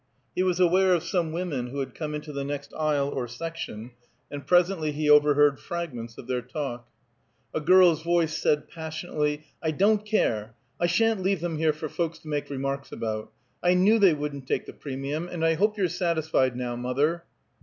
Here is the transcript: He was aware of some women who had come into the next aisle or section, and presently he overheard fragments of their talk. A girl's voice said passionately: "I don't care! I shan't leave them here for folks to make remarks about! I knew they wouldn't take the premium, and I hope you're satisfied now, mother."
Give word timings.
He 0.35 0.41
was 0.41 0.59
aware 0.59 0.95
of 0.95 1.03
some 1.03 1.31
women 1.31 1.67
who 1.67 1.77
had 1.77 1.93
come 1.93 2.15
into 2.15 2.33
the 2.33 2.43
next 2.43 2.73
aisle 2.73 3.09
or 3.09 3.27
section, 3.27 3.91
and 4.31 4.47
presently 4.47 4.91
he 4.91 5.07
overheard 5.07 5.59
fragments 5.59 6.17
of 6.17 6.25
their 6.25 6.41
talk. 6.41 6.87
A 7.53 7.61
girl's 7.61 8.01
voice 8.01 8.35
said 8.35 8.67
passionately: 8.67 9.43
"I 9.61 9.69
don't 9.69 10.03
care! 10.03 10.55
I 10.79 10.87
shan't 10.87 11.21
leave 11.21 11.41
them 11.41 11.59
here 11.59 11.69
for 11.71 11.87
folks 11.87 12.17
to 12.17 12.27
make 12.27 12.49
remarks 12.49 12.91
about! 12.91 13.31
I 13.61 13.75
knew 13.75 13.99
they 13.99 14.15
wouldn't 14.15 14.47
take 14.47 14.65
the 14.65 14.73
premium, 14.73 15.27
and 15.27 15.45
I 15.45 15.53
hope 15.53 15.77
you're 15.77 15.87
satisfied 15.87 16.57
now, 16.57 16.75
mother." 16.75 17.25